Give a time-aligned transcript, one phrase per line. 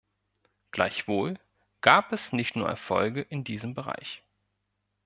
[0.71, 1.37] Gleichwohl
[1.81, 4.23] gab es nicht nur Erfolge in diesem Bereich.